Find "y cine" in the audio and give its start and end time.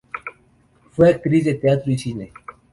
1.91-2.31